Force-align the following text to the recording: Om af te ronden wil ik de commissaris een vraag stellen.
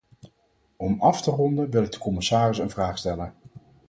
Om 0.77 1.01
af 1.01 1.21
te 1.21 1.31
ronden 1.31 1.69
wil 1.69 1.83
ik 1.83 1.91
de 1.91 1.97
commissaris 1.99 2.57
een 2.57 2.69
vraag 2.69 2.97
stellen. 2.97 3.33